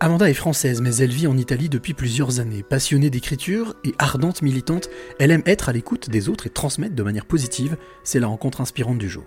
Amanda 0.00 0.30
est 0.30 0.34
française, 0.34 0.80
mais 0.80 0.94
elle 0.94 1.10
vit 1.10 1.26
en 1.26 1.36
Italie 1.36 1.68
depuis 1.68 1.92
plusieurs 1.92 2.38
années. 2.38 2.62
Passionnée 2.62 3.10
d'écriture 3.10 3.74
et 3.82 3.94
ardente 3.98 4.42
militante, 4.42 4.90
elle 5.18 5.32
aime 5.32 5.42
être 5.44 5.68
à 5.68 5.72
l'écoute 5.72 6.08
des 6.08 6.28
autres 6.28 6.46
et 6.46 6.50
transmettre 6.50 6.94
de 6.94 7.02
manière 7.02 7.26
positive. 7.26 7.76
C'est 8.04 8.20
la 8.20 8.28
rencontre 8.28 8.60
inspirante 8.60 8.98
du 8.98 9.08
jour. 9.08 9.24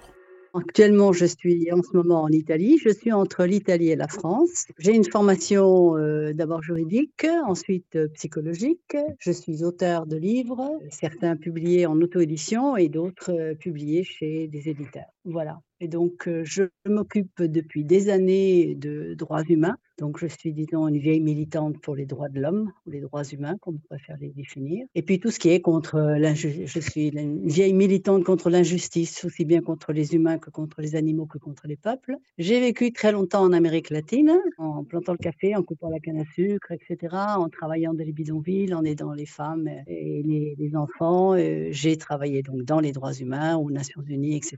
Actuellement, 0.53 1.11
je 1.11 1.25
suis 1.25 1.69
en 1.73 1.81
ce 1.83 1.95
moment 1.95 2.21
en 2.23 2.29
Italie. 2.29 2.77
Je 2.81 2.87
suis 2.87 3.11
entre 3.11 3.43
l'Italie 3.43 3.89
et 3.89 3.97
la 3.97 4.07
France. 4.07 4.67
J'ai 4.79 4.95
une 4.95 5.03
formation 5.03 5.97
euh, 5.97 6.31
d'abord 6.31 6.63
juridique, 6.63 7.27
ensuite 7.45 7.97
euh, 7.97 8.07
psychologique. 8.13 8.95
Je 9.19 9.31
suis 9.31 9.65
auteur 9.65 10.05
de 10.05 10.15
livres, 10.15 10.79
certains 10.89 11.35
publiés 11.35 11.85
en 11.85 11.99
auto-édition 11.99 12.77
et 12.77 12.87
d'autres 12.87 13.33
euh, 13.33 13.55
publiés 13.55 14.05
chez 14.05 14.47
des 14.47 14.69
éditeurs. 14.69 15.11
Voilà. 15.25 15.59
Et 15.83 15.87
donc, 15.87 16.29
je 16.43 16.65
m'occupe 16.87 17.41
depuis 17.41 17.83
des 17.83 18.09
années 18.09 18.75
de 18.75 19.15
droits 19.15 19.41
humains. 19.49 19.77
Donc, 19.97 20.19
je 20.19 20.27
suis, 20.27 20.53
disons, 20.53 20.87
une 20.87 20.97
vieille 20.97 21.19
militante 21.19 21.79
pour 21.81 21.95
les 21.95 22.05
droits 22.05 22.29
de 22.29 22.39
l'homme, 22.39 22.71
ou 22.85 22.91
les 22.91 23.01
droits 23.01 23.23
humains, 23.23 23.55
comme 23.61 23.79
on 23.83 23.87
préfère 23.87 24.17
les 24.19 24.29
définir. 24.29 24.85
Et 24.93 25.01
puis, 25.01 25.19
tout 25.19 25.31
ce 25.31 25.39
qui 25.39 25.49
est 25.49 25.59
contre 25.59 25.99
l'injustice. 25.99 26.71
Je 26.71 26.79
suis 26.79 27.07
une 27.09 27.47
vieille 27.47 27.73
militante 27.73 28.23
contre 28.23 28.51
l'injustice, 28.51 29.25
aussi 29.25 29.43
bien 29.43 29.61
contre 29.61 29.91
les 29.91 30.13
humains 30.13 30.37
que 30.37 30.51
contre 30.51 30.81
les 30.81 30.95
animaux 30.95 31.25
que 31.25 31.39
contre 31.39 31.67
les 31.67 31.77
peuples. 31.77 32.15
J'ai 32.37 32.59
vécu 32.59 32.93
très 32.93 33.11
longtemps 33.11 33.41
en 33.41 33.51
Amérique 33.51 33.89
latine, 33.89 34.39
en 34.59 34.83
plantant 34.83 35.13
le 35.13 35.17
café, 35.17 35.55
en 35.55 35.63
coupant 35.63 35.89
la 35.89 35.99
canne 35.99 36.19
à 36.19 36.25
sucre, 36.35 36.71
etc., 36.71 37.15
en 37.37 37.49
travaillant 37.49 37.95
dans 37.95 38.03
les 38.03 38.13
bidonvilles, 38.13 38.73
en 38.75 38.83
aidant 38.83 39.13
les 39.13 39.25
femmes 39.25 39.67
et 39.87 40.21
les, 40.23 40.55
les 40.57 40.75
enfants. 40.75 41.35
J'ai 41.71 41.97
travaillé 41.97 42.43
donc 42.43 42.63
dans 42.63 42.79
les 42.79 42.91
droits 42.91 43.13
humains, 43.13 43.57
aux 43.57 43.71
Nations 43.71 44.03
Unies, 44.07 44.35
etc. 44.35 44.57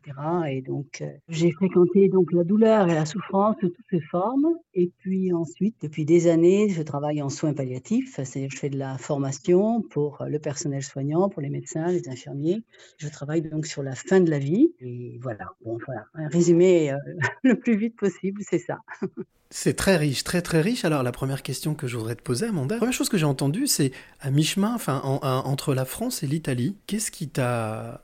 Et 0.49 0.62
donc, 0.62 1.01
j'ai 1.30 1.52
fréquenté 1.52 2.09
donc 2.09 2.31
la 2.31 2.44
douleur 2.44 2.90
et 2.90 2.94
la 2.94 3.05
souffrance 3.05 3.55
sous 3.59 3.70
toutes 3.70 3.85
ses 3.90 4.02
formes. 4.02 4.48
Et 4.73 4.91
puis 4.99 5.34
ensuite, 5.34 5.76
depuis 5.81 6.05
des 6.05 6.27
années, 6.27 6.70
je 6.70 6.81
travaille 6.81 7.21
en 7.21 7.30
soins 7.30 7.54
palliatifs, 7.54 8.20
je 8.20 8.58
fais 8.58 8.70
de 8.70 8.77
la 8.77 8.98
formation 8.98 9.82
pour 9.82 10.24
le 10.27 10.40
personnel 10.40 10.84
soignant, 10.84 11.29
pour 11.29 11.41
les 11.41 11.49
médecins, 11.49 11.87
les 11.87 12.07
infirmiers. 12.10 12.63
Je 12.98 13.07
travaille 13.07 13.41
donc 13.41 13.65
sur 13.65 13.84
la 13.84 13.96
fin 13.96 14.20
de 14.20 14.29
la 14.29 14.40
vie. 14.40 14.74
Et 14.79 15.20
voilà, 15.21 15.46
bon, 15.63 15.77
voilà. 15.85 16.05
un 16.15 16.27
résumé 16.27 16.91
euh, 16.91 16.98
le 17.43 17.59
plus 17.59 17.77
vite 17.77 17.96
possible, 17.96 18.41
c'est 18.48 18.59
ça. 18.59 18.80
C'est 19.55 19.76
très 19.76 19.98
riche, 19.98 20.24
très 20.24 20.41
très 20.41 20.62
riche. 20.62 20.84
Alors 20.84 21.04
la 21.04 21.12
première 21.12 21.43
question 21.43 21.76
que 21.76 21.85
je 21.85 21.96
voudrais 21.96 22.15
te 22.15 22.24
poser, 22.24 22.48
Amanda, 22.48 22.74
la 22.74 22.80
première 22.80 22.93
chose 22.93 23.07
que 23.07 23.20
j'ai 23.20 23.27
entendue, 23.27 23.68
c'est 23.68 23.91
à 24.20 24.32
mi-chemin, 24.32 24.74
enfin 24.74 24.99
entre 25.04 25.76
la 25.76 25.85
France 25.85 26.24
et 26.24 26.27
l'Italie, 26.27 26.76
qu'est-ce 26.87 27.12
qui 27.12 27.30
t'a 27.30 28.02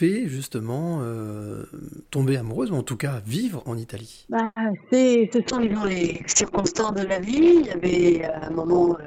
fait 0.00 0.28
justement 0.28 1.00
euh, 1.02 1.64
tomber 2.10 2.36
amoureuse, 2.36 2.70
ou 2.70 2.74
en 2.74 2.82
tout 2.82 2.96
cas 2.96 3.20
vivre 3.26 3.62
en 3.66 3.76
Italie? 3.76 4.26
Bah, 4.28 4.50
Ce 4.90 5.40
sont 5.46 5.58
les 5.84 6.22
circonstances 6.26 6.94
de 6.94 7.06
la 7.06 7.20
vie. 7.20 7.60
Il 7.60 7.66
y 7.66 7.70
avait 7.70 8.24
à 8.24 8.46
un 8.46 8.50
moment 8.50 8.96
euh, 8.98 9.04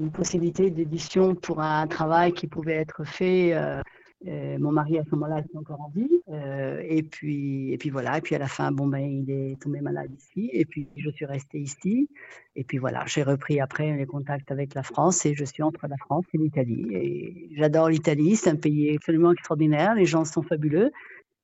une 0.00 0.10
possibilité 0.10 0.70
d'édition 0.70 1.34
pour 1.34 1.60
un 1.60 1.86
travail 1.86 2.32
qui 2.32 2.46
pouvait 2.46 2.76
être 2.76 3.04
fait. 3.04 3.52
Euh, 3.52 3.82
euh, 4.26 4.58
mon 4.58 4.72
mari 4.72 4.98
à 4.98 5.04
ce 5.04 5.10
moment-là 5.10 5.40
était 5.40 5.56
encore 5.56 5.80
en 5.80 5.90
vie. 5.90 6.08
Euh, 6.28 6.82
et, 6.84 7.02
puis, 7.02 7.72
et 7.72 7.78
puis 7.78 7.90
voilà. 7.90 8.18
Et 8.18 8.20
puis 8.20 8.34
à 8.34 8.38
la 8.38 8.48
fin, 8.48 8.72
bon, 8.72 8.88
ben, 8.88 8.98
il 8.98 9.30
est 9.30 9.60
tombé 9.60 9.80
malade 9.80 10.10
ici. 10.16 10.50
Et 10.52 10.64
puis 10.64 10.88
je 10.96 11.10
suis 11.10 11.24
restée 11.24 11.60
ici. 11.60 12.08
Et 12.56 12.64
puis 12.64 12.78
voilà, 12.78 13.04
j'ai 13.06 13.22
repris 13.22 13.60
après 13.60 13.96
les 13.96 14.06
contacts 14.06 14.50
avec 14.50 14.74
la 14.74 14.82
France 14.82 15.24
et 15.24 15.34
je 15.34 15.44
suis 15.44 15.62
entre 15.62 15.86
la 15.86 15.96
France 15.96 16.24
et 16.34 16.38
l'Italie. 16.38 16.86
Et 16.92 17.50
j'adore 17.56 17.88
l'Italie. 17.88 18.34
C'est 18.34 18.50
un 18.50 18.56
pays 18.56 18.94
absolument 18.94 19.32
extraordinaire. 19.32 19.94
Les 19.94 20.06
gens 20.06 20.24
sont 20.24 20.42
fabuleux. 20.42 20.90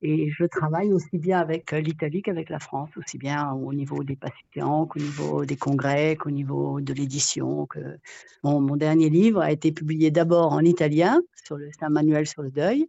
Et 0.02 0.30
je 0.30 0.44
travaille 0.44 0.92
aussi 0.92 1.18
bien 1.18 1.38
avec 1.38 1.72
euh, 1.72 1.80
l'Italie 1.80 2.20
qu'avec 2.20 2.50
la 2.50 2.58
France, 2.58 2.90
aussi 2.96 3.16
bien 3.16 3.52
au 3.52 3.72
niveau 3.72 4.04
des 4.04 4.16
patients 4.16 4.86
qu'au 4.86 4.98
niveau 4.98 5.44
des 5.46 5.56
congrès, 5.56 6.16
qu'au 6.16 6.30
niveau 6.30 6.80
de 6.80 6.92
l'édition. 6.92 7.66
Que... 7.66 7.78
mon 8.42 8.76
dernier 8.76 9.08
livre 9.08 9.40
a 9.40 9.50
été 9.50 9.72
publié 9.72 10.10
d'abord 10.10 10.52
en 10.52 10.60
italien, 10.60 11.20
sur 11.44 11.56
le, 11.56 11.70
c'est 11.72 11.84
un 11.84 11.90
manuel 11.90 12.26
sur 12.26 12.42
le 12.42 12.50
deuil, 12.50 12.88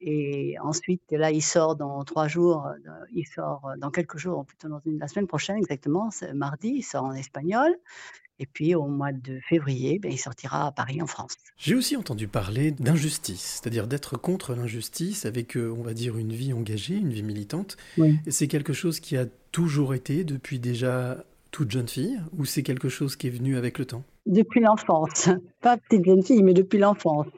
et 0.00 0.56
ensuite, 0.62 1.02
là, 1.10 1.30
il 1.30 1.42
sort 1.42 1.76
dans 1.76 2.04
trois 2.04 2.28
jours, 2.28 2.66
euh, 2.66 2.90
il 3.14 3.26
sort 3.26 3.62
euh, 3.64 3.76
dans 3.78 3.90
quelques 3.90 4.18
jours, 4.18 4.44
plutôt 4.44 4.68
dans 4.68 4.80
une, 4.84 4.98
la 4.98 5.08
semaine 5.08 5.26
prochaine 5.26 5.56
exactement, 5.56 6.10
c'est 6.10 6.34
mardi, 6.34 6.68
il 6.76 6.82
sort 6.82 7.04
en 7.04 7.12
espagnol. 7.12 7.74
Et 8.38 8.44
puis 8.44 8.74
au 8.74 8.86
mois 8.86 9.12
de 9.12 9.40
février, 9.48 9.98
ben, 9.98 10.12
il 10.12 10.18
sortira 10.18 10.66
à 10.66 10.72
Paris 10.72 11.00
en 11.00 11.06
France. 11.06 11.36
J'ai 11.56 11.74
aussi 11.74 11.96
entendu 11.96 12.28
parler 12.28 12.70
d'injustice, 12.70 13.60
c'est-à-dire 13.62 13.86
d'être 13.86 14.18
contre 14.18 14.54
l'injustice 14.54 15.24
avec, 15.24 15.56
euh, 15.56 15.74
on 15.76 15.82
va 15.82 15.94
dire, 15.94 16.18
une 16.18 16.32
vie 16.32 16.52
engagée, 16.52 16.96
une 16.96 17.12
vie 17.12 17.22
militante. 17.22 17.78
Oui. 17.96 18.18
C'est 18.28 18.48
quelque 18.48 18.74
chose 18.74 19.00
qui 19.00 19.16
a 19.16 19.24
toujours 19.52 19.94
été 19.94 20.24
depuis 20.24 20.58
déjà 20.58 21.24
toute 21.50 21.70
jeune 21.70 21.88
fille 21.88 22.20
ou 22.36 22.44
c'est 22.44 22.62
quelque 22.62 22.90
chose 22.90 23.16
qui 23.16 23.28
est 23.28 23.30
venu 23.30 23.56
avec 23.56 23.78
le 23.78 23.86
temps? 23.86 24.04
Depuis 24.26 24.60
l'enfance. 24.60 25.30
Pas 25.62 25.78
petite 25.78 26.04
jeune 26.04 26.22
fille, 26.22 26.42
mais 26.42 26.52
depuis 26.52 26.78
l'enfance. 26.78 27.28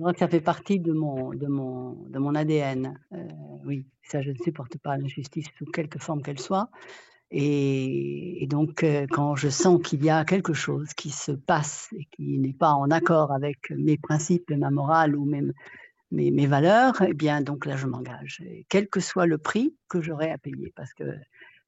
Je 0.00 0.02
crois 0.02 0.14
que 0.14 0.20
ça 0.20 0.28
fait 0.28 0.40
partie 0.40 0.80
de 0.80 0.94
mon, 0.94 1.34
de 1.34 1.46
mon, 1.46 2.34
ADN. 2.34 2.98
Euh, 3.12 3.28
oui, 3.66 3.84
ça, 4.02 4.22
je 4.22 4.30
ne 4.30 4.36
supporte 4.38 4.78
pas 4.78 4.96
l'injustice 4.96 5.44
sous 5.58 5.66
quelque 5.66 5.98
forme 5.98 6.22
qu'elle 6.22 6.40
soit. 6.40 6.70
Et, 7.30 8.46
donc, 8.48 8.82
euh, 8.82 9.06
quand 9.10 9.36
je 9.36 9.50
sens 9.50 9.78
qu'il 9.82 10.02
y 10.02 10.08
a 10.08 10.24
quelque 10.24 10.54
chose 10.54 10.88
qui 10.94 11.10
se 11.10 11.32
passe 11.32 11.90
et 11.98 12.06
qui 12.12 12.38
n'est 12.38 12.54
pas 12.54 12.72
en 12.72 12.90
accord 12.90 13.30
avec 13.30 13.70
mes 13.76 13.98
principes 13.98 14.50
et 14.50 14.56
ma 14.56 14.70
morale 14.70 15.14
ou 15.14 15.26
même 15.26 15.52
mes, 16.12 16.30
mes 16.30 16.46
valeurs, 16.46 17.02
eh 17.06 17.12
bien, 17.12 17.42
donc 17.42 17.66
là, 17.66 17.76
je 17.76 17.86
m'engage, 17.86 18.42
quel 18.70 18.88
que 18.88 19.00
soit 19.00 19.26
le 19.26 19.36
prix 19.36 19.76
que 19.90 20.00
j'aurai 20.00 20.30
à 20.30 20.38
payer, 20.38 20.72
parce 20.74 20.94
que 20.94 21.04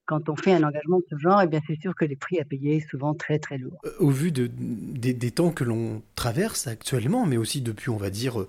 quand 0.07 0.29
on 0.29 0.37
fait 0.37 0.53
un 0.53 0.63
engagement 0.63 0.99
de 0.99 1.05
ce 1.11 1.17
genre, 1.17 1.41
eh 1.43 1.47
bien, 1.47 1.61
c'est 1.67 1.81
sûr 1.81 1.95
que 1.95 2.05
les 2.05 2.17
prix 2.17 2.41
à 2.41 2.45
payer 2.45 2.81
sont 2.81 2.89
souvent 2.91 3.15
très 3.15 3.39
très 3.39 3.59
lourds. 3.59 3.81
Euh, 3.85 3.91
au 4.01 4.11
vu 4.11 4.33
de, 4.33 4.49
des, 4.49 5.31
temps 5.31 5.51
que 5.51 5.65
l'on 5.65 6.03
traverse 6.15 6.67
actuellement, 6.67 7.27
mais 7.27 7.37
aussi 7.37 7.61
depuis, 7.61 7.91
on 7.91 7.97
va 7.97 8.11
dire, 8.11 8.45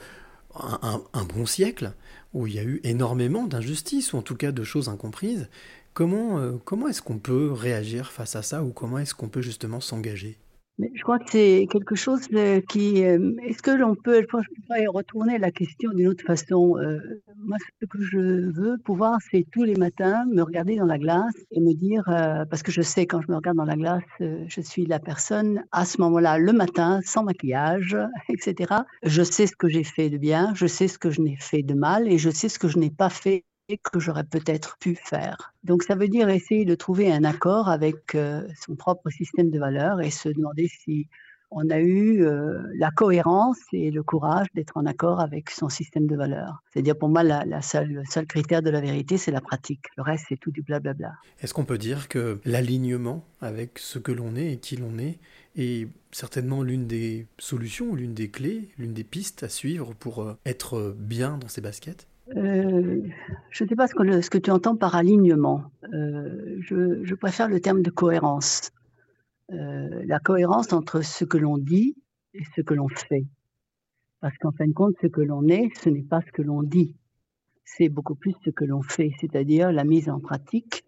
un, 0.55 1.25
bon 1.25 1.45
siècle, 1.45 1.93
où 2.33 2.47
il 2.47 2.55
y 2.55 2.59
a 2.59 2.63
eu 2.63 2.81
énormément 2.83 3.45
d'injustices, 3.45 4.13
ou 4.13 4.17
en 4.17 4.21
tout 4.21 4.35
cas 4.35 4.51
de 4.51 4.63
choses 4.63 4.89
incomprises, 4.89 5.49
Comment, 5.93 6.39
euh, 6.39 6.53
comment 6.65 6.87
est-ce 6.87 7.03
qu'on 7.03 7.19
peut 7.19 7.51
réagir 7.51 8.11
face 8.11 8.35
à 8.35 8.41
ça 8.41 8.63
ou 8.63 8.71
comment 8.71 8.97
est-ce 8.97 9.13
qu'on 9.13 9.29
peut 9.29 9.41
justement 9.41 9.79
s'engager? 9.79 10.37
Je 10.79 11.03
crois 11.03 11.19
que 11.19 11.29
c'est 11.29 11.67
quelque 11.71 11.95
chose 11.95 12.21
euh, 12.33 12.59
qui. 12.67 13.03
Euh, 13.03 13.35
est-ce 13.43 13.61
que 13.61 13.71
l'on 13.71 13.95
peut, 13.95 14.25
je 14.29 14.87
retourner 14.89 15.37
la 15.37 15.51
question 15.51 15.91
d'une 15.91 16.07
autre 16.07 16.23
façon. 16.25 16.75
moi, 17.37 17.57
ce 17.79 17.85
que 17.85 18.01
je 18.01 18.51
veux 18.51 18.77
pouvoir, 18.83 19.17
c'est 19.31 19.45
tous 19.51 19.63
les 19.63 19.75
matins 19.75 20.25
me 20.31 20.41
regarder 20.41 20.75
dans 20.75 20.85
la 20.85 20.97
glace 20.97 21.35
et 21.51 21.59
me 21.59 21.73
dire, 21.73 22.03
parce 22.49 22.63
que 22.63 22.71
je 22.71 22.81
sais 22.81 23.05
quand 23.05 23.21
je 23.21 23.31
me 23.31 23.35
regarde 23.35 23.57
dans 23.57 23.65
la 23.65 23.75
glace, 23.75 24.03
je 24.19 24.61
suis 24.61 24.85
la 24.85 24.99
personne 24.99 25.63
à 25.71 25.85
ce 25.85 26.01
moment-là, 26.01 26.37
le 26.37 26.53
matin, 26.53 27.01
sans 27.03 27.23
maquillage, 27.23 27.97
etc. 28.29 28.73
Je 29.03 29.23
sais 29.23 29.47
ce 29.47 29.55
que 29.55 29.67
j'ai 29.67 29.83
fait 29.83 30.09
de 30.09 30.17
bien, 30.17 30.53
je 30.55 30.67
sais 30.67 30.87
ce 30.87 30.97
que 30.97 31.11
je 31.11 31.21
n'ai 31.21 31.37
fait 31.37 31.63
de 31.63 31.73
mal 31.73 32.11
et 32.11 32.17
je 32.17 32.29
sais 32.29 32.49
ce 32.49 32.59
que 32.59 32.67
je 32.67 32.79
n'ai 32.79 32.91
pas 32.91 33.09
fait 33.09 33.43
que 33.67 33.99
j'aurais 33.99 34.23
peut-être 34.23 34.77
pu 34.77 34.95
faire. 34.95 35.53
Donc 35.63 35.83
ça 35.83 35.95
veut 35.95 36.07
dire 36.07 36.29
essayer 36.29 36.65
de 36.65 36.75
trouver 36.75 37.11
un 37.11 37.23
accord 37.23 37.69
avec 37.69 38.15
euh, 38.15 38.47
son 38.65 38.75
propre 38.75 39.09
système 39.09 39.49
de 39.49 39.59
valeurs 39.59 40.01
et 40.01 40.11
se 40.11 40.29
demander 40.29 40.67
si 40.67 41.07
on 41.55 41.69
a 41.69 41.79
eu 41.79 42.25
euh, 42.25 42.61
la 42.75 42.89
cohérence 42.89 43.59
et 43.71 43.91
le 43.91 44.01
courage 44.01 44.47
d'être 44.55 44.75
en 44.75 44.85
accord 44.85 45.19
avec 45.19 45.51
son 45.51 45.69
système 45.69 46.07
de 46.07 46.15
valeurs. 46.15 46.63
C'est-à-dire 46.71 46.97
pour 46.97 47.09
moi, 47.09 47.23
la, 47.23 47.61
seule, 47.61 47.89
le 47.89 48.03
seul 48.05 48.25
critère 48.25 48.63
de 48.63 48.71
la 48.71 48.81
vérité, 48.81 49.17
c'est 49.17 49.31
la 49.31 49.41
pratique. 49.41 49.85
Le 49.95 50.03
reste, 50.03 50.25
c'est 50.29 50.37
tout 50.37 50.51
du 50.51 50.63
blablabla. 50.63 51.13
Est-ce 51.41 51.53
qu'on 51.53 51.65
peut 51.65 51.77
dire 51.77 52.07
que 52.07 52.39
l'alignement 52.43 53.23
avec 53.39 53.77
ce 53.77 53.99
que 53.99 54.11
l'on 54.11 54.35
est 54.35 54.53
et 54.53 54.57
qui 54.57 54.77
l'on 54.77 54.97
est 54.97 55.19
est 55.55 55.87
certainement 56.11 56.63
l'une 56.63 56.87
des 56.87 57.27
solutions, 57.37 57.93
l'une 57.93 58.15
des 58.15 58.29
clés, 58.29 58.69
l'une 58.79 58.93
des 58.93 59.03
pistes 59.03 59.43
à 59.43 59.49
suivre 59.49 59.93
pour 59.93 60.23
euh, 60.23 60.33
être 60.45 60.95
bien 60.97 61.37
dans 61.37 61.47
ses 61.47 61.61
baskets? 61.61 62.07
Euh, 62.29 63.01
je 63.49 63.63
ne 63.63 63.69
sais 63.69 63.75
pas 63.75 63.87
ce 63.87 63.95
que, 63.95 64.21
ce 64.21 64.29
que, 64.29 64.37
tu 64.37 64.51
entends 64.51 64.75
par 64.75 64.95
alignement. 64.95 65.63
Euh, 65.93 66.57
je, 66.61 67.03
je, 67.03 67.15
préfère 67.15 67.49
le 67.49 67.59
terme 67.59 67.81
de 67.81 67.89
cohérence. 67.89 68.71
Euh, 69.51 70.03
la 70.05 70.19
cohérence 70.19 70.71
entre 70.71 71.01
ce 71.01 71.25
que 71.25 71.37
l'on 71.37 71.57
dit 71.57 71.95
et 72.33 72.43
ce 72.55 72.61
que 72.61 72.73
l'on 72.73 72.87
fait. 72.87 73.25
Parce 74.21 74.37
qu'en 74.37 74.51
fin 74.51 74.67
de 74.67 74.73
compte, 74.73 74.95
ce 75.01 75.07
que 75.07 75.21
l'on 75.21 75.47
est, 75.49 75.69
ce 75.77 75.89
n'est 75.89 76.03
pas 76.03 76.21
ce 76.21 76.31
que 76.31 76.41
l'on 76.41 76.63
dit. 76.63 76.95
C'est 77.65 77.89
beaucoup 77.89 78.15
plus 78.15 78.33
ce 78.45 78.51
que 78.51 78.63
l'on 78.63 78.81
fait, 78.81 79.11
c'est-à-dire 79.19 79.71
la 79.71 79.83
mise 79.83 80.09
en 80.09 80.19
pratique 80.19 80.85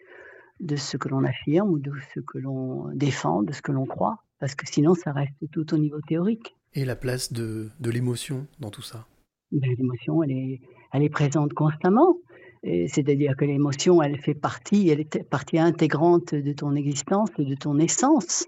de 0.61 0.77
ce 0.77 0.95
que 0.95 1.09
l'on 1.09 1.23
affirme 1.25 1.69
ou 1.69 1.79
de 1.79 1.91
ce 2.13 2.21
que 2.21 2.37
l'on 2.37 2.89
défend, 2.93 3.43
de 3.43 3.51
ce 3.51 3.61
que 3.61 3.73
l'on 3.73 3.85
croit. 3.85 4.23
Parce 4.39 4.55
que 4.55 4.65
sinon, 4.65 4.95
ça 4.95 5.11
reste 5.11 5.33
tout 5.51 5.73
au 5.73 5.77
niveau 5.77 5.99
théorique. 6.07 6.55
Et 6.73 6.85
la 6.85 6.95
place 6.95 7.33
de, 7.33 7.69
de 7.79 7.89
l'émotion 7.89 8.47
dans 8.59 8.69
tout 8.69 8.81
ça 8.81 9.05
ben, 9.51 9.73
L'émotion, 9.77 10.23
elle 10.23 10.31
est, 10.31 10.61
elle 10.95 11.03
est 11.03 11.09
présente 11.09 11.53
constamment. 11.53 12.17
C'est-à-dire 12.63 13.35
que 13.37 13.45
l'émotion, 13.45 14.01
elle 14.01 14.17
fait 14.17 14.33
partie, 14.33 14.89
elle 14.89 15.01
est 15.01 15.23
partie 15.29 15.59
intégrante 15.59 16.33
de 16.33 16.51
ton 16.51 16.73
existence 16.73 17.29
de 17.37 17.53
ton 17.53 17.77
essence. 17.77 18.47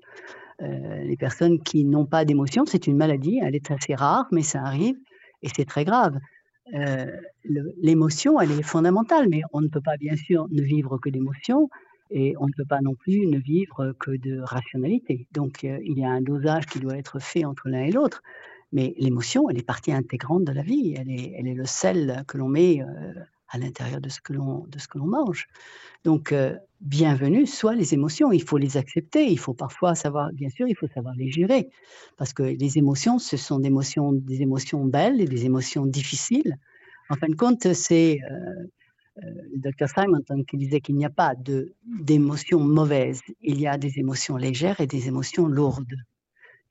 Euh, 0.61 1.03
les 1.03 1.17
personnes 1.17 1.61
qui 1.61 1.83
n'ont 1.83 2.05
pas 2.05 2.25
d'émotion, 2.25 2.65
c'est 2.65 2.88
une 2.88 2.97
maladie, 2.97 3.39
elle 3.44 3.55
est 3.55 3.69
assez 3.69 3.94
rare, 3.94 4.25
mais 4.31 4.41
ça 4.41 4.61
arrive 4.61 4.95
et 5.44 5.49
c'est 5.55 5.65
très 5.65 5.85
grave. 5.85 6.17
Euh, 6.73 7.05
l'émotion, 7.79 8.39
elle 8.41 8.51
est 8.51 8.63
fondamentale, 8.63 9.27
mais 9.29 9.41
on 9.53 9.61
ne 9.61 9.67
peut 9.67 9.81
pas 9.81 9.97
bien 9.97 10.15
sûr 10.15 10.47
ne 10.49 10.61
vivre 10.61 10.97
que 10.97 11.09
d'émotion. 11.09 11.69
Et 12.09 12.35
on 12.39 12.47
ne 12.47 12.53
peut 12.55 12.65
pas 12.67 12.79
non 12.79 12.95
plus 12.95 13.27
ne 13.27 13.38
vivre 13.38 13.94
que 13.99 14.11
de 14.11 14.39
rationalité. 14.39 15.27
Donc, 15.33 15.65
euh, 15.65 15.77
il 15.83 15.99
y 15.99 16.05
a 16.05 16.09
un 16.09 16.21
dosage 16.21 16.65
qui 16.65 16.79
doit 16.79 16.97
être 16.97 17.19
fait 17.21 17.44
entre 17.44 17.67
l'un 17.67 17.83
et 17.83 17.91
l'autre. 17.91 18.23
Mais 18.71 18.93
l'émotion, 18.97 19.49
elle 19.49 19.57
est 19.57 19.65
partie 19.65 19.91
intégrante 19.91 20.43
de 20.43 20.51
la 20.51 20.61
vie. 20.61 20.95
Elle 20.97 21.09
est, 21.09 21.33
elle 21.37 21.47
est 21.47 21.53
le 21.53 21.65
sel 21.65 22.23
que 22.27 22.37
l'on 22.37 22.49
met 22.49 22.81
euh, 22.81 23.13
à 23.49 23.57
l'intérieur 23.57 24.01
de 24.01 24.09
ce 24.09 24.19
que 24.19 24.33
l'on 24.33 24.65
de 24.67 24.79
ce 24.79 24.87
que 24.87 24.97
l'on 24.97 25.07
mange. 25.07 25.47
Donc, 26.03 26.31
euh, 26.31 26.55
bienvenue 26.81 27.47
soient 27.47 27.75
les 27.75 27.93
émotions. 27.93 28.31
Il 28.31 28.43
faut 28.43 28.57
les 28.57 28.77
accepter. 28.77 29.31
Il 29.31 29.39
faut 29.39 29.53
parfois 29.53 29.95
savoir, 29.95 30.31
bien 30.33 30.49
sûr, 30.49 30.67
il 30.67 30.75
faut 30.75 30.87
savoir 30.87 31.15
les 31.15 31.31
gérer, 31.31 31.69
parce 32.17 32.33
que 32.33 32.43
les 32.43 32.77
émotions, 32.77 33.19
ce 33.19 33.37
sont 33.37 33.59
des 33.59 33.67
émotions, 33.67 34.11
des 34.11 34.41
émotions 34.41 34.83
belles 34.85 35.21
et 35.21 35.27
des 35.27 35.45
émotions 35.45 35.85
difficiles. 35.85 36.57
En 37.09 37.15
fin 37.15 37.29
de 37.29 37.35
compte, 37.35 37.73
c'est 37.73 38.19
euh, 38.29 38.67
le 39.23 39.59
docteur 39.59 39.89
Simonton 39.89 40.43
qui 40.43 40.57
disait 40.57 40.81
qu'il 40.81 40.95
n'y 40.95 41.05
a 41.05 41.09
pas 41.09 41.33
d'émotions 41.85 42.59
mauvaises, 42.59 43.21
il 43.41 43.59
y 43.59 43.67
a 43.67 43.77
des 43.77 43.99
émotions 43.99 44.37
légères 44.37 44.79
et 44.81 44.87
des 44.87 45.07
émotions 45.07 45.47
lourdes. 45.47 45.95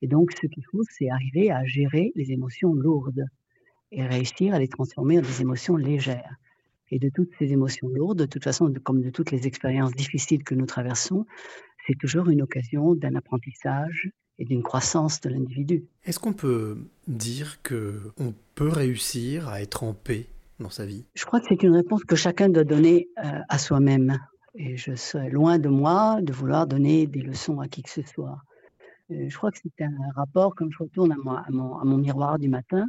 Et 0.03 0.09
donc, 0.09 0.33
ce 0.33 0.47
qu'il 0.47 0.65
faut, 0.71 0.83
c'est 0.91 1.11
arriver 1.11 1.51
à 1.51 1.65
gérer 1.65 2.13
les 2.15 2.33
émotions 2.33 2.75
lourdes 2.75 3.25
et 3.93 4.05
réussir 4.05 4.55
à 4.55 4.59
les 4.59 4.69
transformer 4.69 5.19
en 5.19 5.23
des 5.23 5.41
émotions 5.41 5.77
légères. 5.77 6.37
Et 6.91 6.99
de 6.99 7.09
toutes 7.09 7.31
ces 7.39 7.53
émotions 7.53 7.89
lourdes, 7.89 8.19
de 8.19 8.27
toute 8.27 8.45
façon, 8.45 8.73
comme 8.85 9.03
de 9.03 9.11
toutes 9.11 9.31
les 9.31 9.47
expériences 9.47 9.93
difficiles 9.93 10.45
que 10.45 10.55
nous 10.55 10.67
traversons, 10.67 11.27
c'est 11.87 11.99
toujours 11.99 12.29
une 12.29 12.43
occasion 12.43 12.95
d'un 12.95 13.15
apprentissage 13.15 14.11
et 14.39 14.45
d'une 14.45 14.63
croissance 14.63 15.21
de 15.21 15.31
l'individu. 15.31 15.85
Est-ce 16.05 16.19
qu'on 16.19 16.33
peut 16.33 16.79
dire 17.09 17.63
que 17.63 18.13
on 18.19 18.35
peut 18.55 18.69
réussir 18.69 19.49
à 19.49 19.63
être 19.63 19.83
en 19.83 19.95
paix 19.95 20.27
dans 20.61 20.71
sa 20.71 20.85
vie? 20.85 21.05
Je 21.15 21.25
crois 21.25 21.41
que 21.41 21.47
c'est 21.49 21.63
une 21.63 21.75
réponse 21.75 22.05
que 22.05 22.17
chacun 22.17 22.49
doit 22.49 22.65
donner 22.65 23.09
euh, 23.25 23.41
à 23.49 23.59
soi-même. 23.59 24.19
Et 24.55 24.77
je 24.77 24.95
serais 24.95 25.31
loin 25.31 25.59
de 25.59 25.69
moi 25.69 26.21
de 26.23 26.33
vouloir 26.33 26.67
donner 26.67 27.07
des 27.07 27.21
leçons 27.21 27.61
à 27.61 27.69
qui 27.69 27.83
que 27.83 27.91
ce 27.91 28.03
soit. 28.03 28.39
Euh, 29.11 29.29
je 29.29 29.37
crois 29.37 29.53
que 29.53 29.59
c'est 29.63 29.85
un 29.85 30.11
rapport, 30.15 30.55
comme 30.55 30.71
je 30.73 30.79
retourne 30.79 31.13
à, 31.13 31.51
mon, 31.51 31.99
miroir 31.99 32.39
du 32.39 32.49
matin, 32.49 32.87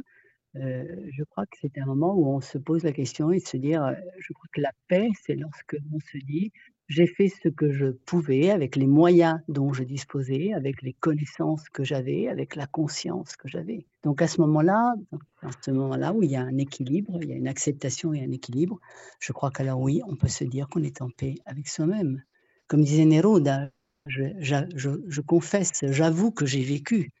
euh, 0.56 0.84
je 1.10 1.22
crois 1.24 1.46
que 1.46 1.56
c'est 1.60 1.78
un 1.78 1.86
moment 1.86 2.14
où 2.14 2.26
on 2.26 2.40
se 2.40 2.58
pose 2.58 2.82
la 2.82 2.92
question 2.92 3.30
et 3.30 3.40
se 3.40 3.56
dire, 3.56 3.94
je 4.18 4.32
crois 4.32 4.46
que 4.52 4.60
la 4.60 4.72
paix, 4.88 5.08
c'est 5.24 5.36
lorsque 5.36 5.76
on 5.92 6.00
se 6.00 6.18
dit, 6.18 6.52
j'ai 6.88 7.06
fait 7.06 7.28
ce 7.28 7.48
que 7.48 7.70
je 7.70 7.86
pouvais 7.88 8.50
avec 8.50 8.74
les 8.74 8.86
moyens 8.86 9.40
dont 9.48 9.72
je 9.72 9.84
disposais, 9.84 10.54
avec 10.54 10.80
les 10.82 10.94
connaissances 10.94 11.68
que 11.68 11.84
j'avais, 11.84 12.28
avec 12.28 12.56
la 12.56 12.66
conscience 12.66 13.36
que 13.36 13.46
j'avais. 13.46 13.86
Donc 14.04 14.22
à 14.22 14.26
ce 14.26 14.40
moment-là, 14.40 14.94
à 15.42 15.50
ce 15.62 15.70
moment-là 15.70 16.14
où 16.14 16.22
il 16.22 16.30
y 16.30 16.36
a 16.36 16.40
un 16.40 16.56
équilibre, 16.56 17.18
il 17.22 17.28
y 17.28 17.32
a 17.32 17.36
une 17.36 17.48
acceptation 17.48 18.14
et 18.14 18.22
un 18.22 18.32
équilibre, 18.32 18.80
je 19.20 19.32
crois 19.32 19.50
qu'alors 19.50 19.80
oui, 19.80 20.00
on 20.06 20.16
peut 20.16 20.28
se 20.28 20.44
dire 20.44 20.66
qu'on 20.68 20.82
est 20.82 21.02
en 21.02 21.10
paix 21.10 21.34
avec 21.44 21.68
soi-même. 21.68 22.22
Comme 22.68 22.82
disait 22.82 23.04
Neruda, 23.04 23.70
je, 24.08 24.68
je, 24.74 24.88
je 25.06 25.20
confesse, 25.20 25.72
j'avoue 25.82 26.30
que 26.30 26.46
j'ai 26.46 26.62
vécu. 26.62 27.12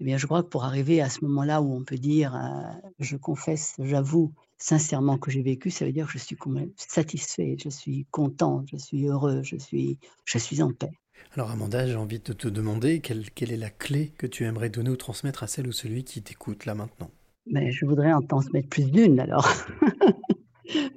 Eh 0.00 0.04
bien, 0.04 0.18
je 0.18 0.26
crois 0.26 0.42
que 0.42 0.48
pour 0.48 0.64
arriver 0.64 1.00
à 1.00 1.08
ce 1.08 1.24
moment-là 1.24 1.62
où 1.62 1.72
on 1.72 1.84
peut 1.84 1.96
dire, 1.96 2.34
euh, 2.34 2.88
je 2.98 3.16
confesse, 3.16 3.74
j'avoue 3.78 4.32
sincèrement 4.58 5.18
que 5.18 5.30
j'ai 5.30 5.42
vécu, 5.42 5.70
ça 5.70 5.84
veut 5.84 5.92
dire 5.92 6.06
que 6.06 6.12
je 6.12 6.18
suis 6.18 6.36
satisfait, 6.76 7.56
je 7.62 7.68
suis 7.68 8.06
content, 8.10 8.64
je 8.70 8.76
suis 8.76 9.06
heureux, 9.06 9.42
je 9.42 9.56
suis, 9.56 9.98
je 10.24 10.38
suis 10.38 10.62
en 10.62 10.72
paix. 10.72 10.90
Alors 11.36 11.50
Amanda, 11.50 11.86
j'ai 11.86 11.96
envie 11.96 12.18
de 12.18 12.32
te 12.32 12.48
demander 12.48 13.00
quelle, 13.00 13.30
quelle, 13.30 13.52
est 13.52 13.56
la 13.56 13.70
clé 13.70 14.12
que 14.18 14.26
tu 14.26 14.44
aimerais 14.44 14.68
donner 14.68 14.90
ou 14.90 14.96
transmettre 14.96 15.42
à 15.42 15.46
celle 15.46 15.68
ou 15.68 15.72
celui 15.72 16.04
qui 16.04 16.22
t'écoute 16.22 16.66
là 16.66 16.74
maintenant? 16.74 17.10
Mais 17.46 17.70
Je 17.70 17.86
voudrais 17.86 18.12
en 18.12 18.22
transmettre 18.22 18.68
plus 18.68 18.90
d'une 18.90 19.20
alors. 19.20 19.48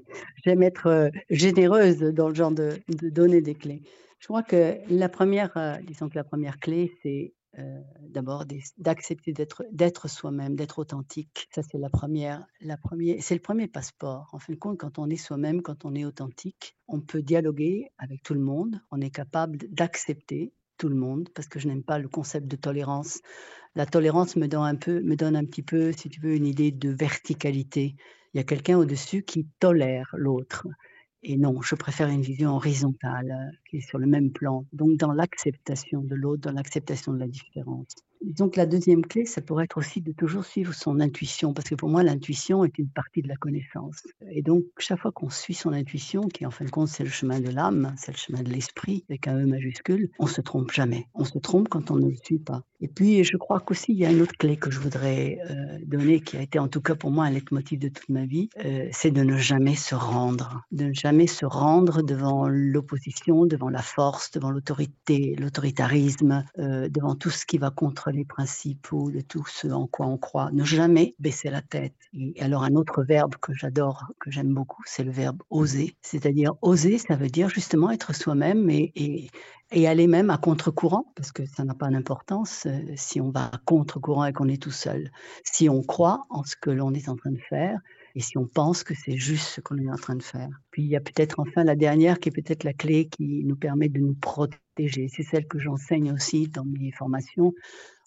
J'aime 0.47 0.63
être 0.63 0.88
euh, 0.88 1.09
généreuse 1.29 1.99
dans 1.99 2.29
le 2.29 2.33
genre 2.33 2.53
de, 2.53 2.79
donner 2.88 3.41
des 3.41 3.53
clés. 3.53 3.81
Je 4.19 4.27
crois 4.27 4.44
que 4.44 4.77
la 4.89 5.09
première, 5.09 5.51
euh, 5.57 5.75
disons 5.85 6.07
que 6.07 6.15
la 6.15 6.23
première 6.23 6.57
clé, 6.57 6.89
c'est 7.03 7.33
euh, 7.59 7.81
d'abord 7.99 8.45
d'accepter 8.77 9.33
d'être 9.33 10.07
soi-même, 10.07 10.55
d'être 10.55 10.79
authentique. 10.79 11.49
Ça 11.53 11.63
c'est 11.63 11.77
la 11.77 11.89
première, 11.89 12.45
la 12.61 12.77
première, 12.77 13.17
c'est 13.19 13.33
le 13.33 13.41
premier 13.41 13.67
passeport. 13.67 14.29
En 14.31 14.39
fin 14.39 14.53
de 14.53 14.57
compte, 14.57 14.77
quand 14.77 14.99
on 14.99 15.09
est 15.09 15.17
soi-même, 15.17 15.61
quand 15.61 15.83
on 15.83 15.94
est 15.95 16.05
authentique, 16.05 16.77
on 16.88 17.01
peut 17.01 17.21
dialoguer 17.21 17.89
avec 17.97 18.23
tout 18.23 18.33
le 18.33 18.39
monde. 18.39 18.79
On 18.89 19.01
est 19.01 19.13
capable 19.13 19.57
d'accepter 19.69 20.53
tout 20.77 20.88
le 20.88 20.95
monde 20.95 21.27
parce 21.35 21.50
que 21.50 21.59
je 21.59 21.67
n'aime 21.67 21.83
pas 21.83 22.00
le 22.00 22.07
concept 22.07 22.47
de 22.47 22.55
tolérance. 22.55 23.19
La 23.75 23.85
tolérance 23.85 24.38
me 24.38 24.47
donne 24.47 24.63
un 24.63 24.75
peu, 24.75 25.01
me 25.01 25.17
donne 25.17 25.35
un 25.35 25.43
petit 25.43 25.61
peu, 25.61 25.91
si 25.91 26.07
tu 26.07 26.21
veux, 26.21 26.35
une 26.35 26.47
idée 26.47 26.71
de 26.71 26.89
verticalité. 26.89 27.97
Il 28.33 28.38
y 28.38 28.39
a 28.41 28.44
quelqu'un 28.44 28.77
au-dessus 28.77 29.24
qui 29.24 29.47
tolère 29.59 30.09
l'autre. 30.13 30.68
Et 31.24 31.38
non, 31.38 31.62
je 31.62 31.75
préfère 31.75 32.07
une 32.09 32.21
vision 32.21 32.56
horizontale, 32.56 33.31
euh, 33.31 33.57
qui 33.69 33.77
est 33.77 33.87
sur 33.87 33.97
le 33.97 34.07
même 34.07 34.31
plan, 34.31 34.65
donc 34.73 34.97
dans 34.97 35.11
l'acceptation 35.11 36.01
de 36.01 36.15
l'autre, 36.15 36.41
dans 36.41 36.51
l'acceptation 36.51 37.13
de 37.13 37.19
la 37.19 37.27
différence. 37.27 37.95
Donc 38.23 38.55
la 38.55 38.65
deuxième 38.65 39.05
clé, 39.05 39.25
ça 39.25 39.41
pourrait 39.41 39.65
être 39.65 39.77
aussi 39.77 40.01
de 40.01 40.11
toujours 40.11 40.43
suivre 40.43 40.73
son 40.73 40.99
intuition, 40.99 41.53
parce 41.53 41.69
que 41.69 41.75
pour 41.75 41.89
moi, 41.89 42.03
l'intuition 42.03 42.65
est 42.65 42.77
une 42.77 42.89
partie 42.89 43.21
de 43.21 43.27
la 43.27 43.35
connaissance. 43.35 44.03
Et 44.31 44.41
donc, 44.41 44.63
chaque 44.79 44.99
fois 44.99 45.11
qu'on 45.11 45.29
suit 45.29 45.53
son 45.53 45.71
intuition, 45.71 46.21
qui 46.27 46.45
en 46.45 46.51
fin 46.51 46.65
de 46.65 46.71
compte, 46.71 46.87
c'est 46.87 47.03
le 47.03 47.09
chemin 47.09 47.39
de 47.39 47.49
l'âme, 47.49 47.93
c'est 47.97 48.11
le 48.11 48.17
chemin 48.17 48.41
de 48.41 48.49
l'esprit, 48.49 49.05
avec 49.09 49.27
un 49.27 49.39
E 49.39 49.45
majuscule, 49.45 50.09
on 50.19 50.27
se 50.27 50.41
trompe 50.41 50.71
jamais. 50.71 51.05
On 51.13 51.25
se 51.25 51.37
trompe 51.37 51.69
quand 51.69 51.91
on 51.91 51.95
ne 51.95 52.09
le 52.09 52.15
suit 52.15 52.39
pas. 52.39 52.63
Et 52.79 52.87
puis, 52.87 53.23
je 53.23 53.37
crois 53.37 53.59
qu'aussi, 53.59 53.93
il 53.93 53.97
y 53.97 54.05
a 54.05 54.11
une 54.11 54.21
autre 54.21 54.37
clé 54.37 54.57
que 54.57 54.71
je 54.71 54.79
voudrais 54.79 55.39
euh, 55.49 55.79
donner, 55.85 56.19
qui 56.19 56.37
a 56.37 56.41
été 56.41 56.59
en 56.59 56.67
tout 56.67 56.81
cas 56.81 56.95
pour 56.95 57.11
moi 57.11 57.25
un 57.25 57.31
leitmotiv 57.31 57.79
de 57.79 57.89
toute 57.89 58.09
ma 58.09 58.25
vie, 58.25 58.49
euh, 58.65 58.87
c'est 58.91 59.11
de 59.11 59.23
ne 59.23 59.37
jamais 59.37 59.75
se 59.75 59.95
rendre, 59.95 60.63
de 60.71 60.85
ne 60.85 60.93
jamais 60.93 61.27
se 61.27 61.45
rendre 61.45 62.03
devant 62.03 62.47
l'opposition, 62.47 63.45
la 63.69 63.81
force, 63.81 64.31
devant 64.31 64.51
l'autorité, 64.51 65.36
l'autoritarisme, 65.38 66.45
euh, 66.59 66.88
devant 66.89 67.15
tout 67.15 67.30
ce 67.30 67.45
qui 67.45 67.57
va 67.57 67.71
contre 67.71 68.12
les 68.12 68.25
principaux 68.25 69.12
de 69.12 69.21
tout 69.21 69.45
ce 69.48 69.68
en 69.68 69.88
quoi 69.88 70.06
on 70.06 70.18
croit. 70.18 70.51
Ne 70.51 70.63
jamais 70.63 71.15
baisser 71.19 71.50
la 71.50 71.62
tête. 71.62 71.95
Et 72.13 72.42
alors 72.42 72.63
un 72.63 72.75
autre 72.75 73.04
verbe 73.04 73.36
que 73.42 73.54
j'adore, 73.54 74.06
que 74.19 74.31
j'aime 74.31 74.54
beaucoup, 74.54 74.83
c'est 74.86 75.04
le 75.04 75.12
verbe 75.12 75.42
oser. 75.50 75.95
C'est-à-dire 76.01 76.54
oser, 76.62 76.98
ça 76.98 77.15
veut 77.15 77.30
dire 77.30 77.50
justement 77.50 77.89
être 77.92 78.13
soi-même 78.13 78.69
et, 78.69 79.30
aller 79.71 80.07
même 80.07 80.30
à 80.30 80.38
contre-courant, 80.38 81.12
parce 81.15 81.31
que 81.31 81.45
ça 81.45 81.63
n'a 81.63 81.74
pas 81.74 81.89
d'importance 81.89 82.65
euh, 82.68 82.80
si 82.95 83.19
on 83.19 83.31
va 83.31 83.45
à 83.45 83.57
contre-courant 83.65 84.25
et 84.25 84.33
qu'on 84.33 84.48
est 84.48 84.62
tout 84.62 84.71
seul. 84.71 85.12
Si 85.44 85.68
on 85.68 85.81
croit 85.81 86.25
en 86.30 86.44
ce 86.44 86.56
que 86.56 86.69
l'on 86.69 86.94
est 86.94 87.10
en 87.10 87.15
train 87.15 87.31
de 87.31 87.42
faire, 87.50 87.80
et 88.17 88.19
si 88.19 88.35
on 88.35 88.47
pense 88.47 88.83
que 88.83 88.95
c'est 88.95 89.15
juste 89.15 89.45
ce 89.45 89.61
qu'on 89.61 89.77
est 89.77 89.91
en 89.91 89.95
train 89.95 90.15
de 90.15 90.23
faire. 90.23 90.49
Puis 90.71 90.81
il 90.81 90.89
y 90.89 90.95
a 90.95 90.99
peut-être 90.99 91.39
enfin 91.39 91.63
la 91.63 91.75
dernière 91.75 92.19
qui 92.19 92.29
est 92.29 92.31
peut-être 92.31 92.63
la 92.63 92.73
clé 92.73 93.07
qui 93.07 93.43
nous 93.45 93.55
permet 93.55 93.89
de 93.89 93.99
nous 93.99 94.15
protéger. 94.15 95.07
C'est 95.07 95.21
celle 95.21 95.45
que 95.45 95.59
j'enseigne 95.59 96.11
aussi 96.11 96.47
dans 96.47 96.65
mes 96.65 96.91
formations 96.91 97.53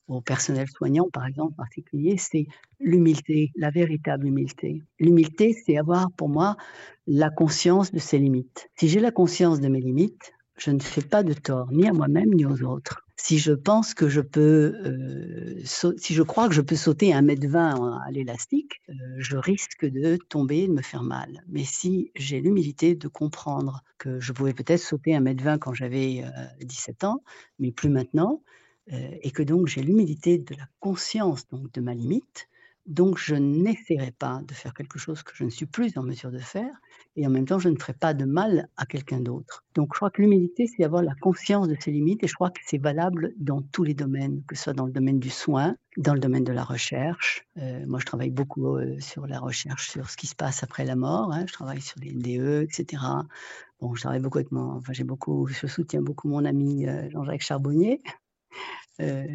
au 0.08 0.20
personnel 0.20 0.66
soignant, 0.68 1.08
par 1.12 1.26
exemple, 1.26 1.52
en 1.52 1.62
particulier, 1.62 2.16
c'est 2.18 2.48
l'humilité, 2.80 3.52
la 3.54 3.70
véritable 3.70 4.26
humilité. 4.26 4.82
L'humilité, 4.98 5.54
c'est 5.64 5.78
avoir 5.78 6.10
pour 6.16 6.28
moi 6.28 6.56
la 7.06 7.30
conscience 7.30 7.92
de 7.92 8.00
ses 8.00 8.18
limites. 8.18 8.68
Si 8.74 8.88
j'ai 8.88 8.98
la 8.98 9.12
conscience 9.12 9.60
de 9.60 9.68
mes 9.68 9.80
limites, 9.80 10.32
je 10.56 10.72
ne 10.72 10.80
fais 10.80 11.02
pas 11.02 11.22
de 11.22 11.34
tort, 11.34 11.70
ni 11.70 11.86
à 11.86 11.92
moi-même, 11.92 12.34
ni 12.34 12.44
aux 12.44 12.64
autres. 12.64 13.06
Si 13.22 13.38
je 13.38 13.52
pense 13.52 13.92
que 13.92 14.08
je 14.08 14.22
peux, 14.22 14.72
euh, 14.82 15.60
si 15.64 16.14
je 16.14 16.22
crois 16.22 16.48
que 16.48 16.54
je 16.54 16.62
peux 16.62 16.74
sauter 16.74 17.12
un 17.12 17.20
mètre 17.20 17.46
vingt 17.46 18.00
à 18.06 18.10
l'élastique, 18.10 18.80
euh, 18.88 18.94
je 19.18 19.36
risque 19.36 19.84
de 19.84 20.16
tomber 20.30 20.60
et 20.60 20.68
de 20.68 20.72
me 20.72 20.80
faire 20.80 21.02
mal. 21.02 21.44
Mais 21.46 21.64
si 21.64 22.12
j'ai 22.16 22.40
l'humilité 22.40 22.94
de 22.94 23.08
comprendre 23.08 23.82
que 23.98 24.18
je 24.20 24.32
pouvais 24.32 24.54
peut-être 24.54 24.80
sauter 24.80 25.14
un 25.14 25.20
mètre 25.20 25.44
vingt 25.44 25.58
quand 25.58 25.74
j'avais 25.74 26.24
euh, 26.24 26.64
17 26.64 27.04
ans, 27.04 27.22
mais 27.58 27.72
plus 27.72 27.90
maintenant, 27.90 28.42
euh, 28.92 29.10
et 29.20 29.30
que 29.30 29.42
donc 29.42 29.66
j'ai 29.66 29.82
l'humilité 29.82 30.38
de 30.38 30.54
la 30.54 30.66
conscience 30.80 31.46
donc 31.48 31.70
de 31.72 31.82
ma 31.82 31.92
limite, 31.92 32.48
donc 32.90 33.18
je 33.18 33.36
n'essaierai 33.36 34.10
pas 34.10 34.42
de 34.44 34.52
faire 34.52 34.74
quelque 34.74 34.98
chose 34.98 35.22
que 35.22 35.30
je 35.34 35.44
ne 35.44 35.50
suis 35.50 35.64
plus 35.64 35.96
en 35.96 36.02
mesure 36.02 36.32
de 36.32 36.38
faire, 36.38 36.74
et 37.14 37.24
en 37.24 37.30
même 37.30 37.46
temps 37.46 37.60
je 37.60 37.68
ne 37.68 37.76
ferai 37.76 37.92
pas 37.92 38.14
de 38.14 38.24
mal 38.24 38.68
à 38.76 38.84
quelqu'un 38.84 39.20
d'autre. 39.20 39.64
Donc 39.74 39.90
je 39.94 39.98
crois 39.98 40.10
que 40.10 40.20
l'humilité, 40.20 40.66
c'est 40.66 40.82
avoir 40.82 41.02
la 41.02 41.14
conscience 41.14 41.68
de 41.68 41.76
ses 41.78 41.92
limites, 41.92 42.24
et 42.24 42.26
je 42.26 42.34
crois 42.34 42.50
que 42.50 42.60
c'est 42.66 42.82
valable 42.82 43.32
dans 43.38 43.62
tous 43.62 43.84
les 43.84 43.94
domaines, 43.94 44.42
que 44.48 44.56
ce 44.56 44.64
soit 44.64 44.72
dans 44.72 44.86
le 44.86 44.92
domaine 44.92 45.20
du 45.20 45.30
soin, 45.30 45.76
dans 45.98 46.14
le 46.14 46.20
domaine 46.20 46.42
de 46.42 46.52
la 46.52 46.64
recherche. 46.64 47.46
Euh, 47.58 47.84
moi, 47.86 48.00
je 48.00 48.06
travaille 48.06 48.30
beaucoup 48.30 48.76
euh, 48.76 48.98
sur 48.98 49.28
la 49.28 49.38
recherche, 49.38 49.90
sur 49.90 50.10
ce 50.10 50.16
qui 50.16 50.26
se 50.26 50.34
passe 50.34 50.64
après 50.64 50.84
la 50.84 50.96
mort. 50.96 51.32
Hein. 51.32 51.44
Je 51.46 51.52
travaille 51.52 51.80
sur 51.80 52.00
les 52.00 52.12
NDE, 52.12 52.64
etc. 52.64 53.02
Bon, 53.80 53.94
je 53.94 54.00
travaille 54.00 54.20
beaucoup 54.20 54.38
avec 54.38 54.50
mon, 54.50 54.78
enfin, 54.78 54.92
j'ai 54.92 55.04
beaucoup, 55.04 55.46
je 55.46 55.66
soutiens 55.68 56.02
beaucoup 56.02 56.28
mon 56.28 56.44
ami 56.44 56.88
euh, 56.88 57.08
Jean-Jacques 57.10 57.42
Charbonnier, 57.42 58.02
euh, 59.00 59.26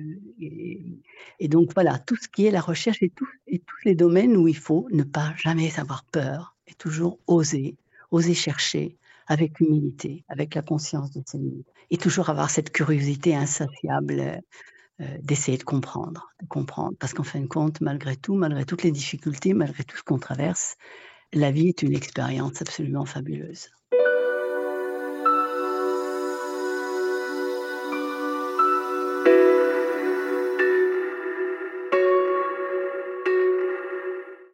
et, 1.40 1.48
donc 1.48 1.74
voilà, 1.74 2.00
tout 2.00 2.16
ce 2.16 2.28
qui 2.28 2.46
est 2.46 2.52
la 2.52 2.62
recherche 2.62 3.02
et, 3.02 3.12
et 3.48 3.60
tous 3.60 3.78
les 3.86 3.96
domaines 3.96 4.38
où 4.38 4.48
il 4.48 4.58
faut 4.58 4.88
ne 4.92 5.04
pas 5.04 5.34
jamais 5.38 5.78
avoir 5.80 6.04
peur 6.06 6.56
et 6.68 6.74
toujours 6.74 7.20
oser, 7.28 7.76
oser 8.12 8.34
chercher 8.34 8.98
avec 9.28 9.60
humilité, 9.60 10.24
avec 10.30 10.56
la 10.56 10.62
conscience 10.62 11.12
de 11.12 11.22
ses 11.26 11.38
limites 11.38 11.68
et 11.90 11.98
toujours 11.98 12.30
avoir 12.30 12.50
cette 12.50 12.72
curiosité 12.72 13.36
insatiable 13.36 14.42
euh, 15.02 15.18
d'essayer 15.22 15.58
de 15.58 15.64
comprendre, 15.64 16.32
de 16.42 16.48
comprendre. 16.48 16.94
Parce 17.00 17.14
qu'en 17.14 17.24
fin 17.24 17.42
de 17.42 17.48
compte, 17.48 17.82
malgré 17.82 18.16
tout, 18.16 18.36
malgré 18.36 18.66
toutes 18.66 18.84
les 18.84 18.92
difficultés, 18.92 19.54
malgré 19.54 19.84
tout 19.84 19.98
ce 19.98 20.04
qu'on 20.04 20.20
traverse, 20.20 20.78
la 21.34 21.52
vie 21.52 21.68
est 21.68 21.82
une 21.82 21.96
expérience 21.96 22.62
absolument 22.62 23.06
fabuleuse. 23.06 23.70